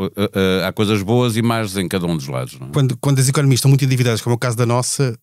há, 0.64 0.68
há, 0.70 0.72
coisas 0.72 1.02
boas 1.02 1.36
e 1.36 1.42
más 1.42 1.76
em 1.76 1.86
cada 1.90 2.06
um 2.06 2.16
dos 2.16 2.28
lados. 2.28 2.56
É? 2.56 2.72
Quando, 2.72 2.98
quando 2.98 3.20
as 3.20 3.28
economias 3.28 3.58
estão 3.58 3.68
muito 3.68 3.84
endividadas, 3.84 4.22
como 4.22 4.36
é 4.36 4.38
o 4.38 4.40
caso 4.40 4.56
da 4.56 4.66
nossa, 4.66 5.20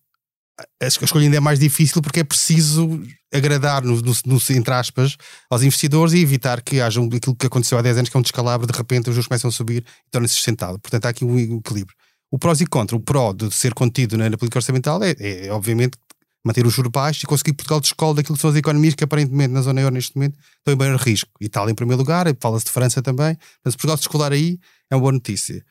a 0.79 0.85
escolha 0.85 1.23
ainda 1.23 1.37
é 1.37 1.39
mais 1.39 1.57
difícil 1.57 2.03
porque 2.03 2.19
é 2.19 2.23
preciso 2.23 3.01
agradar, 3.33 3.83
no, 3.83 3.95
no, 3.95 4.13
no, 4.27 4.39
entre 4.51 4.73
aspas, 4.75 5.17
aos 5.49 5.63
investidores 5.63 6.13
e 6.13 6.19
evitar 6.19 6.61
que 6.61 6.79
haja 6.79 7.01
um, 7.01 7.07
aquilo 7.07 7.35
que 7.35 7.47
aconteceu 7.47 7.79
há 7.79 7.81
10 7.81 7.97
anos, 7.97 8.09
que 8.11 8.15
é 8.15 8.19
um 8.19 8.23
descalabro, 8.23 8.67
de 8.67 8.77
repente 8.77 9.09
os 9.09 9.15
juros 9.15 9.27
começam 9.27 9.49
a 9.49 9.51
subir 9.51 9.83
e 10.07 10.11
torna-se 10.11 10.35
sustentável. 10.35 10.77
Portanto, 10.77 11.07
há 11.07 11.09
aqui 11.09 11.25
um 11.25 11.57
equilíbrio. 11.57 11.95
O 12.31 12.37
prós 12.37 12.61
e 12.61 12.65
contra, 12.65 12.95
o 12.95 12.99
pró 12.99 13.33
de 13.33 13.51
ser 13.51 13.73
contido 13.73 14.17
na, 14.17 14.29
na 14.29 14.37
política 14.37 14.59
orçamental 14.59 14.99
é, 15.03 15.15
é, 15.19 15.51
obviamente, 15.51 15.97
manter 16.43 16.65
o 16.65 16.69
juro 16.69 16.89
baixo 16.89 17.23
e 17.23 17.27
conseguir 17.27 17.53
Portugal 17.53 17.79
descolar 17.79 18.15
daquilo 18.15 18.35
que 18.35 18.41
são 18.41 18.49
as 18.49 18.55
economias 18.55 18.95
que 18.95 19.03
aparentemente 19.03 19.53
na 19.53 19.61
zona 19.61 19.81
euro 19.81 19.93
neste 19.95 20.15
momento 20.15 20.37
estão 20.57 20.73
em 20.73 20.77
maior 20.77 20.97
risco. 20.99 21.31
Itália 21.39 21.71
em 21.71 21.75
primeiro 21.75 21.99
lugar, 21.99 22.25
fala-se 22.39 22.65
de 22.65 22.71
França 22.71 23.01
também, 23.01 23.37
mas 23.63 23.75
Portugal 23.75 23.95
descolar 23.95 24.31
aí 24.31 24.59
é 24.91 24.95
uma 24.95 25.01
boa 25.01 25.13
notícia. 25.13 25.63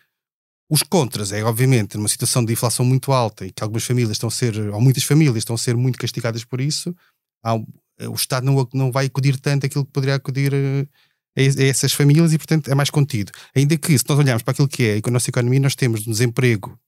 Os 0.70 0.82
contras 0.82 1.32
é, 1.32 1.44
obviamente, 1.44 1.98
numa 1.98 2.08
situação 2.08 2.42
de 2.42 2.54
inflação 2.54 2.84
muito 2.84 3.12
alta 3.12 3.44
e 3.44 3.52
que 3.52 3.62
algumas 3.62 3.84
famílias 3.84 4.12
estão 4.12 4.28
a 4.28 4.32
ser, 4.32 4.58
ou 4.72 4.80
muitas 4.80 5.04
famílias 5.04 5.36
estão 5.36 5.54
a 5.54 5.58
ser 5.58 5.76
muito 5.76 5.98
castigadas 5.98 6.44
por 6.44 6.62
isso, 6.62 6.96
há, 7.44 7.54
o 7.54 8.14
Estado 8.14 8.46
não, 8.46 8.66
não 8.72 8.90
vai 8.90 9.06
acudir 9.06 9.38
tanto 9.38 9.66
aquilo 9.66 9.84
que 9.84 9.92
poderia 9.92 10.14
acudir 10.14 10.54
a, 10.54 11.38
a, 11.38 11.42
essas 11.64 11.92
famílias 11.92 12.32
e, 12.32 12.38
portanto, 12.38 12.70
é 12.70 12.74
mais 12.74 12.88
contido. 12.88 13.32
Ainda 13.54 13.76
que, 13.76 13.98
se 13.98 14.04
nós 14.08 14.18
olharmos 14.18 14.42
para 14.42 14.52
aquilo 14.52 14.66
que 14.68 14.82
é 14.84 15.00
a 15.06 15.10
nossa 15.10 15.28
economia, 15.28 15.60
nós 15.60 15.74
temos 15.74 16.02
desemprego 16.04 16.78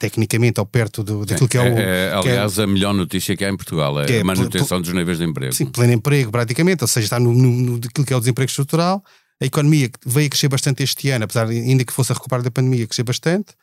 tecnicamente 0.00 0.58
ou 0.58 0.66
perto 0.66 1.04
do, 1.04 1.26
daquilo 1.26 1.48
que 1.48 1.58
é 1.58 1.60
o. 1.60 1.78
É, 1.78 2.08
é 2.08 2.12
aliás, 2.14 2.58
é, 2.58 2.62
a 2.62 2.66
melhor 2.66 2.94
notícia 2.94 3.36
que 3.36 3.44
há 3.44 3.50
em 3.50 3.56
Portugal 3.56 4.00
é, 4.00 4.10
é 4.10 4.20
a 4.22 4.24
manutenção 4.24 4.80
dos 4.80 4.92
níveis 4.92 5.18
de 5.18 5.24
emprego. 5.24 5.52
Sim, 5.52 5.66
pleno 5.66 5.92
emprego, 5.92 6.32
praticamente, 6.32 6.82
ou 6.82 6.88
seja, 6.88 7.04
está 7.04 7.20
no, 7.20 7.32
no, 7.32 7.50
no 7.50 7.78
daquilo 7.78 8.06
que 8.06 8.12
é 8.12 8.16
o 8.16 8.20
desemprego 8.20 8.48
estrutural. 8.48 9.04
A 9.40 9.44
economia 9.44 9.90
veio 10.04 10.26
a 10.26 10.30
crescer 10.30 10.48
bastante 10.48 10.82
este 10.82 11.10
ano, 11.10 11.24
apesar 11.24 11.46
de, 11.46 11.56
ainda 11.56 11.84
que 11.84 11.92
fosse 11.92 12.12
a 12.12 12.14
recuperar 12.14 12.42
da 12.42 12.50
pandemia, 12.50 12.86
crescer 12.86 13.02
bastante. 13.02 13.54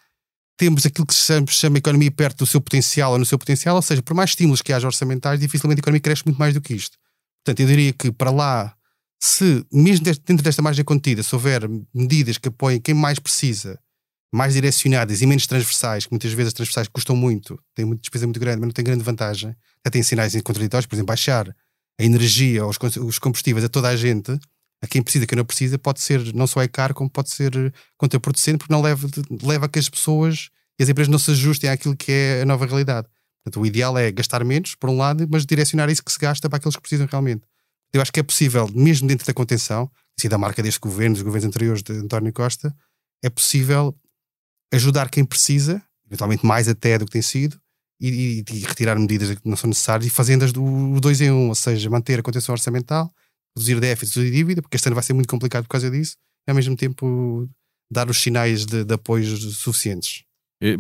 Temos 0.58 0.86
aquilo 0.86 1.06
que 1.08 1.14
se 1.14 1.26
chama, 1.26 1.48
se 1.48 1.54
chama 1.54 1.78
economia 1.80 2.12
perto 2.12 2.40
do 2.40 2.46
seu 2.46 2.62
potencial 2.62 3.12
ou 3.14 3.20
no 3.20 3.26
seu 3.26 3.38
potencial, 3.38 3.76
ou 3.76 3.82
seja, 3.82 4.02
por 4.04 4.16
mais 4.16 4.32
estímulos 4.32 4.62
que 4.62 4.72
haja 4.72 4.88
orçamentais, 4.88 5.40
dificilmente 5.40 5.80
a 5.80 5.82
economia 5.82 6.02
cresce 6.02 6.24
muito 6.26 6.38
mais 6.38 6.54
do 6.54 6.62
que 6.62 6.74
isto. 6.74 6.98
Portanto, 7.44 7.60
eu 7.62 7.68
diria 7.68 7.94
que 7.94 8.12
para 8.12 8.32
lá, 8.32 8.76
se, 9.20 9.66
mesmo 9.72 10.06
dentro 10.06 10.44
desta 10.44 10.62
margem 10.62 10.86
contida, 10.86 11.24
se 11.24 11.34
houver 11.34 11.68
medidas 11.94 12.38
que 12.38 12.50
apoiem 12.50 12.80
quem 12.80 12.94
mais 12.94 13.20
precisa 13.20 13.80
mais 14.32 14.54
direcionadas 14.54 15.22
e 15.22 15.26
menos 15.26 15.48
transversais, 15.48 16.06
que 16.06 16.12
muitas 16.12 16.32
vezes 16.32 16.48
as 16.48 16.54
transversais 16.54 16.88
custam 16.88 17.16
muito, 17.16 17.60
têm 17.74 17.86
uma 17.86 17.96
despesa 17.96 18.26
muito 18.26 18.40
grande, 18.40 18.60
mas 18.60 18.68
não 18.68 18.74
têm 18.74 18.84
grande 18.84 19.04
vantagem. 19.04 19.56
já 19.86 19.92
tem 19.92 20.04
sinais 20.04 20.34
contraditórios, 20.42 20.86
por 20.86 20.96
exemplo, 20.96 21.08
baixar 21.08 21.56
a 22.00 22.04
energia 22.04 22.64
ou 22.66 22.72
os 23.06 23.20
combustíveis 23.20 23.66
a 23.66 23.70
toda 23.70 23.88
a 23.88 23.96
gente, 23.96 24.38
a 24.82 24.88
quem 24.88 25.02
precisa, 25.02 25.24
a 25.24 25.28
quem 25.28 25.38
não 25.38 25.46
precisa, 25.46 25.80
pode 25.80 26.02
ser, 26.02 26.34
não 26.34 26.46
só 26.46 26.62
é 26.62 26.68
caro, 26.68 26.94
como 26.94 27.10
pode 27.10 27.32
ser 27.32 27.74
contraproducente, 27.98 28.60
porque 28.60 28.74
não 28.74 28.82
leva, 28.82 29.08
leva 29.42 29.66
a 29.66 29.70
que 29.70 29.80
as 29.80 29.90
pessoas 29.90 30.50
e 30.80 30.84
as 30.84 30.90
empresas 30.90 31.12
não 31.12 31.18
se 31.18 31.32
ajustem 31.32 31.70
àquilo 31.70 31.96
que 31.96 32.12
é 32.12 32.42
a 32.42 32.46
nova 32.46 32.66
realidade. 32.66 33.08
Portanto, 33.44 33.62
o 33.62 33.66
ideal 33.66 33.98
é 33.98 34.12
gastar 34.12 34.44
menos, 34.44 34.76
por 34.76 34.90
um 34.90 34.98
lado, 34.98 35.28
mas 35.30 35.46
direcionar 35.46 35.90
isso 35.90 36.04
que 36.04 36.12
se 36.12 36.20
gasta 36.20 36.50
para 36.50 36.58
aqueles 36.58 36.76
que 36.76 36.82
precisam 36.82 37.08
realmente. 37.10 37.44
Eu 37.92 38.02
acho 38.02 38.12
que 38.12 38.20
é 38.20 38.24
possível, 38.24 38.70
mesmo 38.74 39.08
dentro 39.08 39.26
da 39.26 39.34
contenção, 39.34 39.90
se 40.20 40.28
da 40.28 40.38
marca 40.38 40.62
deste 40.62 40.80
governo, 40.80 41.16
dos 41.16 41.24
governos 41.24 41.48
anteriores 41.48 41.82
de 41.82 41.94
António 41.94 42.34
Costa, 42.34 42.76
é 43.24 43.30
possível 43.30 43.96
ajudar 44.74 45.10
quem 45.10 45.26
precisa, 45.26 45.82
eventualmente 46.06 46.46
mais 46.46 46.68
até 46.68 46.98
do 46.98 47.06
que 47.06 47.12
tem 47.12 47.22
sido, 47.22 47.60
e, 48.00 48.44
e, 48.48 48.54
e 48.54 48.60
retirar 48.60 48.98
medidas 48.98 49.34
que 49.40 49.50
não 49.50 49.58
são 49.58 49.68
necessárias 49.68 50.06
e 50.06 50.10
fazendo-as 50.10 50.52
do 50.52 51.00
2 51.00 51.22
em 51.22 51.32
1, 51.32 51.34
um, 51.34 51.50
ou 51.50 51.56
seja, 51.56 51.90
manter 51.90 52.20
a 52.20 52.24
contenção 52.24 52.54
orçamental, 52.54 53.12
reduzir 53.56 53.80
déficit 53.80 54.20
e 54.20 54.32
dívida, 54.32 54.62
porque 54.62 54.76
este 54.76 54.88
ano 54.88 54.96
vai 54.96 55.04
ser 55.04 55.14
muito 55.14 55.30
complicado 55.30 55.64
por 55.64 55.70
causa 55.70 55.90
disso, 55.90 56.16
e 56.48 56.52
ao 56.52 56.56
mesmo 56.56 56.76
tempo 56.76 57.50
dar 57.92 58.10
os 58.10 58.22
sinais 58.22 58.66
de, 58.66 58.84
de 58.84 58.94
apoio 58.94 59.26
suficientes. 59.38 60.28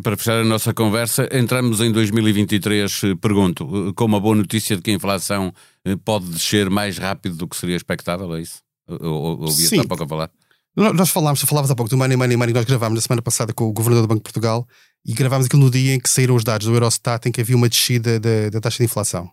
Para 0.02 0.18
fechar 0.18 0.42
a 0.42 0.44
nossa 0.44 0.74
conversa, 0.74 1.30
entramos 1.32 1.82
em 1.82 1.92
2023. 1.92 3.04
Eh, 3.04 3.16
pergunto, 3.16 3.90
eh, 3.90 3.94
com 3.96 4.06
uma 4.06 4.20
boa 4.20 4.36
notícia 4.36 4.76
de 4.76 4.82
que 4.82 4.90
a 4.90 4.94
inflação 4.94 5.54
eh, 5.86 5.96
pode 6.04 6.26
descer 6.32 6.68
mais 6.68 6.98
rápido 6.98 7.36
do 7.36 7.48
que 7.48 7.56
seria 7.56 7.76
expectável, 7.76 8.36
é 8.36 8.42
isso? 8.42 8.60
Ouvi 8.88 9.80
há 9.80 9.88
pouco 9.88 10.04
a 10.04 10.08
falar. 10.08 10.32
Nós 10.78 11.10
falámos, 11.10 11.42
falávamos 11.42 11.72
há 11.72 11.76
pouco 11.76 11.90
do 11.90 11.98
Money 11.98 12.16
Money 12.16 12.38
Money, 12.38 12.54
nós 12.54 12.64
gravámos 12.64 12.98
na 12.98 13.02
semana 13.02 13.20
passada 13.20 13.52
com 13.52 13.68
o 13.68 13.74
Governador 13.74 14.04
do 14.04 14.10
Banco 14.10 14.20
de 14.20 14.26
Portugal 14.32 14.68
e 15.04 15.12
gravámos 15.12 15.48
aquilo 15.48 15.64
no 15.64 15.72
dia 15.72 15.96
em 15.96 16.00
que 16.00 16.08
saíram 16.08 16.36
os 16.36 16.44
dados 16.44 16.68
do 16.68 16.76
Eurostat 16.76 17.28
em 17.28 17.32
que 17.32 17.42
havia 17.42 17.56
uma 17.56 17.68
descida 17.68 18.20
da, 18.20 18.50
da 18.52 18.62
taxa 18.62 18.78
de 18.78 18.84
inflação, 18.84 19.28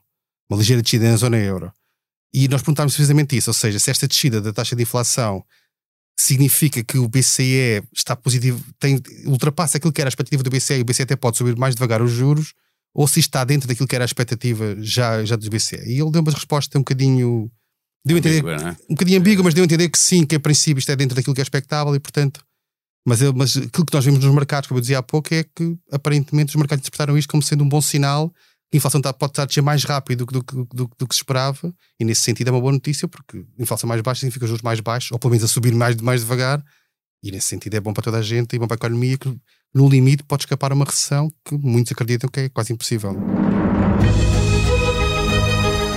uma 0.48 0.58
ligeira 0.58 0.80
descida 0.80 1.04
na 1.04 1.18
zona 1.18 1.36
euro. 1.36 1.70
E 2.32 2.48
nós 2.48 2.62
perguntámos 2.62 2.94
precisamente 2.94 3.36
isso, 3.36 3.50
ou 3.50 3.54
seja, 3.54 3.78
se 3.78 3.90
esta 3.90 4.08
descida 4.08 4.40
da 4.40 4.54
taxa 4.54 4.74
de 4.74 4.84
inflação 4.84 5.44
significa 6.18 6.82
que 6.82 6.96
o 6.96 7.06
BCE 7.06 7.82
está 7.94 8.16
positivo, 8.16 8.64
tem, 8.78 8.98
ultrapassa 9.26 9.76
aquilo 9.76 9.92
que 9.92 10.00
era 10.00 10.08
a 10.08 10.12
expectativa 10.12 10.42
do 10.42 10.48
BCE 10.48 10.78
e 10.78 10.80
o 10.80 10.84
BCE 10.86 11.02
até 11.02 11.14
pode 11.14 11.36
subir 11.36 11.54
mais 11.58 11.74
devagar 11.74 12.00
os 12.00 12.10
juros, 12.10 12.54
ou 12.94 13.06
se 13.06 13.20
está 13.20 13.44
dentro 13.44 13.68
daquilo 13.68 13.86
que 13.86 13.94
era 13.94 14.04
a 14.04 14.06
expectativa 14.06 14.76
já, 14.80 15.22
já 15.26 15.36
do 15.36 15.50
BCE. 15.50 15.76
E 15.84 16.00
ele 16.00 16.10
deu 16.10 16.22
uma 16.22 16.32
resposta 16.32 16.78
um 16.78 16.80
bocadinho 16.80 17.50
Deu 18.06 18.16
a 18.16 18.18
entender, 18.18 18.40
ambígua, 18.40 18.68
é? 18.68 18.70
um 18.90 18.94
bocadinho 18.94 19.20
ambíguo, 19.20 19.44
mas 19.44 19.54
deu 19.54 19.62
a 19.62 19.64
entender 19.64 19.88
que 19.88 19.98
sim, 19.98 20.26
que 20.26 20.36
a 20.36 20.40
princípio 20.40 20.78
isto 20.78 20.92
é 20.92 20.96
dentro 20.96 21.16
daquilo 21.16 21.34
que 21.34 21.40
é 21.40 21.42
expectável 21.42 21.94
e, 21.94 22.00
portanto, 22.00 22.44
mas, 23.06 23.20
mas 23.32 23.56
aquilo 23.56 23.84
que 23.86 23.94
nós 23.94 24.04
vimos 24.04 24.22
nos 24.22 24.34
mercados, 24.34 24.68
como 24.68 24.78
eu 24.78 24.80
dizia 24.80 24.98
há 24.98 25.02
pouco, 25.02 25.32
é 25.32 25.44
que 25.44 25.76
aparentemente 25.90 26.50
os 26.50 26.56
mercados 26.56 26.82
interpretaram 26.82 27.16
isto 27.16 27.30
como 27.30 27.42
sendo 27.42 27.64
um 27.64 27.68
bom 27.68 27.80
sinal 27.80 28.30
que 28.70 28.76
a 28.76 28.78
inflação 28.78 29.00
tá, 29.00 29.12
pode 29.12 29.32
estar 29.32 29.42
a 29.42 29.46
descer 29.46 29.62
mais 29.62 29.84
rápido 29.84 30.26
do, 30.26 30.42
do, 30.42 30.64
do, 30.64 30.90
do, 30.98 31.06
que 31.06 31.14
se 31.14 31.20
esperava, 31.20 31.72
e 32.00 32.04
nesse 32.04 32.22
sentido 32.22 32.48
é 32.48 32.50
uma 32.50 32.60
boa 32.60 32.72
notícia, 32.72 33.06
porque 33.06 33.44
a 33.58 33.62
inflação 33.62 33.88
mais 33.88 34.00
baixa 34.00 34.20
significa 34.20 34.46
juros 34.46 34.62
mais 34.62 34.80
baixos, 34.80 35.12
ou 35.12 35.18
pelo 35.18 35.30
menos 35.30 35.44
a 35.44 35.48
subir 35.48 35.74
mais, 35.74 35.96
mais 35.96 36.22
devagar, 36.22 36.64
e 37.22 37.30
nesse 37.30 37.46
sentido 37.46 37.74
é 37.74 37.80
bom 37.80 37.92
para 37.92 38.02
toda 38.02 38.18
a 38.18 38.22
gente 38.22 38.54
e 38.54 38.58
bom 38.58 38.66
para 38.66 38.74
a 38.74 38.78
economia, 38.78 39.16
que 39.16 39.34
no 39.72 39.88
limite 39.88 40.22
pode 40.24 40.42
escapar 40.42 40.72
a 40.72 40.74
uma 40.74 40.84
recessão 40.84 41.30
que 41.44 41.56
muitos 41.56 41.92
acreditam 41.92 42.28
que 42.28 42.40
é 42.40 42.48
quase 42.48 42.72
impossível. 42.72 43.16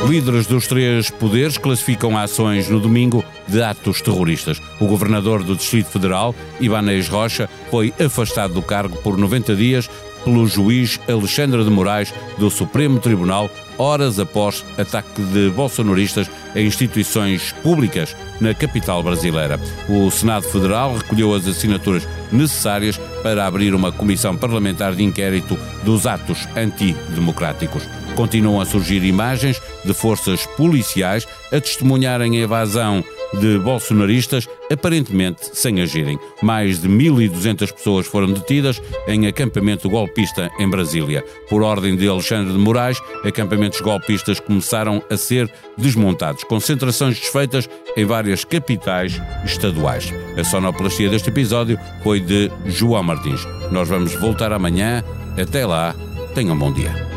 Líderes 0.08 0.48
dos 0.48 0.68
três 0.68 1.10
poderes 1.10 1.58
classificam 1.58 2.18
ações 2.18 2.70
no 2.70 2.80
domingo 2.80 3.26
de 3.46 3.62
atos 3.62 4.02
terroristas. 4.02 4.62
O 4.80 4.88
governador 4.88 5.44
do 5.44 5.54
Distrito 5.54 5.90
Federal, 5.90 6.34
Ibanez 6.62 7.10
Rocha, 7.10 7.50
foi 7.70 7.94
afastado 8.00 8.54
do 8.54 8.62
cargo 8.62 8.96
por 8.98 9.18
90 9.18 9.54
dias 9.54 9.90
pelo 10.24 10.48
juiz 10.48 10.98
Alexandre 11.10 11.62
de 11.62 11.70
Moraes 11.70 12.14
do 12.38 12.50
Supremo 12.50 13.00
Tribunal, 13.00 13.50
horas 13.78 14.20
após 14.20 14.66
ataque 14.78 15.22
de 15.22 15.50
bolsonaristas 15.50 16.30
a 16.56 16.60
instituições 16.60 17.52
públicas 17.64 18.16
na 18.40 18.54
capital 18.54 19.04
brasileira. 19.04 19.60
O 19.88 20.10
Senado 20.10 20.44
Federal 20.44 20.96
recolheu 20.96 21.34
as 21.34 21.48
assinaturas 21.48 22.08
necessárias 22.32 22.98
para 23.24 23.46
abrir 23.46 23.74
uma 23.74 23.92
comissão 23.92 24.36
parlamentar 24.36 24.96
de 24.96 25.04
inquérito 25.04 25.58
dos 25.84 26.06
atos 26.06 26.48
antidemocráticos. 26.56 27.84
Continuam 28.16 28.60
a 28.60 28.66
surgir 28.66 29.04
imagens 29.04 29.62
de 29.86 29.94
forças 29.94 30.46
policiais 30.58 31.28
a 31.52 31.62
testemunharem 31.62 32.38
a 32.38 32.42
evasão 32.42 33.04
de 33.34 33.60
bolsonaristas, 33.60 34.48
aparentemente 34.72 35.50
sem 35.54 35.82
agirem. 35.82 36.20
Mais 36.42 36.82
de 36.82 36.88
1.200 36.88 37.72
pessoas 37.72 38.08
foram 38.08 38.32
detidas 38.32 38.82
em 39.08 39.28
acampamento 39.28 39.90
golpista 39.90 40.52
em 40.60 40.70
Brasília. 40.70 41.24
Por 41.50 41.62
ordem 41.62 41.96
de 41.96 42.08
Alexandre 42.08 42.54
de 42.54 42.60
Moraes, 42.60 43.02
acampamentos 43.24 43.82
golpistas 43.82 44.40
começaram 44.40 45.02
a 45.10 45.18
ser 45.18 45.52
desmontados. 45.78 46.44
Concentrações 46.44 47.20
desfeitas 47.20 47.70
em 47.96 48.06
várias 48.06 48.44
capitais 48.44 49.20
estaduais. 49.46 50.14
A 50.38 50.44
sonoplastia 50.44 51.10
deste 51.10 51.30
episódio 51.30 51.80
foi 52.04 52.20
de 52.20 52.52
João 52.66 53.04
Martins. 53.04 53.42
Nós 53.72 53.88
vamos 53.88 54.14
voltar 54.16 54.52
amanhã. 54.52 55.04
Até 55.40 55.66
lá, 55.66 55.96
tenham 56.34 56.56
um 56.56 56.60
bom 56.60 56.72
dia. 56.72 57.17